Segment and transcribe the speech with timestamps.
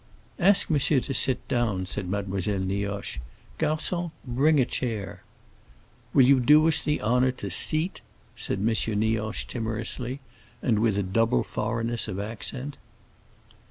[0.39, 3.19] "Ask monsieur to sit down," said Mademoiselle Nioche.
[3.59, 5.21] "Garçon, bring a chair."
[6.11, 8.01] "Will you do us the honor to seat?"
[8.35, 8.99] said M.
[8.99, 10.19] Nioche, timorously,
[10.59, 12.77] and with a double foreignness of accent.